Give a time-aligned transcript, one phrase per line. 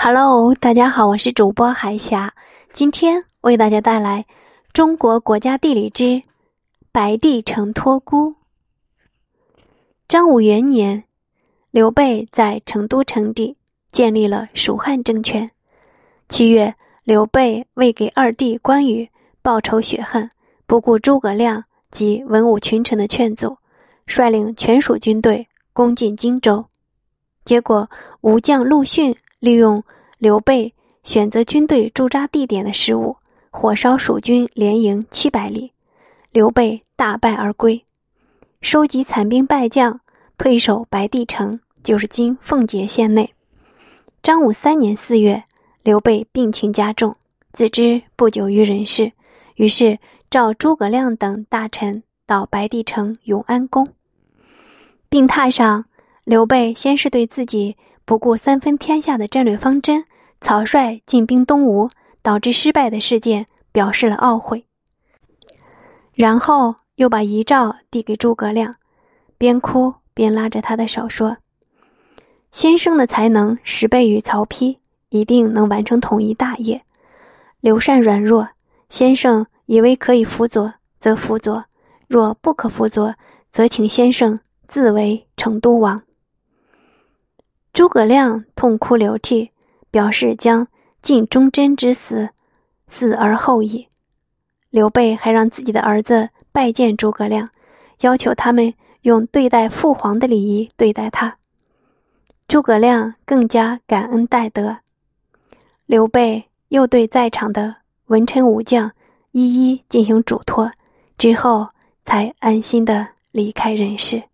[0.00, 2.32] Hello，大家好，我是主播海霞，
[2.72, 4.24] 今天为大家带来
[4.72, 6.22] 《中国国家地理之
[6.92, 8.30] 白帝城托孤》。
[10.06, 11.02] 张武元年，
[11.72, 13.56] 刘备在成都称帝，
[13.90, 15.50] 建立了蜀汉政权。
[16.28, 16.72] 七月，
[17.02, 19.10] 刘备为给二弟关羽
[19.42, 20.30] 报仇雪恨，
[20.64, 23.58] 不顾诸葛亮及文武群臣的劝阻，
[24.06, 26.64] 率领全蜀军队攻进荆州。
[27.44, 27.90] 结果，
[28.20, 29.14] 吴将陆逊。
[29.40, 29.82] 利用
[30.18, 33.16] 刘备选择军队驻扎地点的失误，
[33.50, 35.72] 火烧蜀军连营七百里，
[36.32, 37.84] 刘备大败而归。
[38.60, 40.00] 收集残兵败将，
[40.36, 43.32] 退守白帝城，就是今奉节县内。
[44.24, 45.44] 张武三年四月，
[45.84, 47.14] 刘备病情加重，
[47.52, 49.12] 自知不久于人世，
[49.54, 49.96] 于是
[50.28, 53.86] 召诸葛亮等大臣到白帝城永安宫。
[55.08, 55.84] 病榻上，
[56.24, 57.76] 刘备先是对自己。
[58.08, 60.02] 不顾三分天下的战略方针，
[60.40, 61.90] 草率进兵东吴，
[62.22, 64.64] 导致失败的事件，表示了懊悔。
[66.14, 68.76] 然后又把遗诏递给诸葛亮，
[69.36, 71.36] 边哭边拉着他的手说
[72.50, 74.78] ：“先生的才能十倍于曹丕，
[75.10, 76.80] 一定能完成统一大业。
[77.60, 78.48] 刘禅软弱，
[78.88, 81.64] 先生以为可以辅佐，则辅佐；
[82.06, 83.14] 若不可辅佐，
[83.50, 86.00] 则请先生自为成都王。”
[87.78, 89.52] 诸葛亮痛哭流涕，
[89.88, 90.66] 表示将
[91.00, 92.30] 尽忠贞之死，
[92.88, 93.86] 死而后已。
[94.70, 97.48] 刘备还让自己的儿子拜见诸葛亮，
[98.00, 101.36] 要求他们用对待父皇的礼仪对待他。
[102.48, 104.78] 诸葛亮更加感恩戴德。
[105.86, 108.90] 刘备又对在场的文臣武将
[109.30, 110.72] 一一进行嘱托，
[111.16, 111.68] 之后
[112.02, 114.24] 才安心的离开人世。